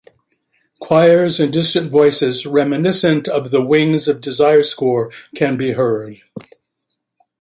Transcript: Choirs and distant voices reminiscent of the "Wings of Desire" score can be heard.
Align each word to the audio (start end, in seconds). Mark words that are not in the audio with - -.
Choirs 0.79 1.39
and 1.39 1.53
distant 1.53 1.91
voices 1.91 2.47
reminiscent 2.47 3.27
of 3.27 3.51
the 3.51 3.61
"Wings 3.61 4.07
of 4.07 4.19
Desire" 4.19 4.63
score 4.63 5.11
can 5.35 5.57
be 5.57 5.73
heard. 5.73 6.19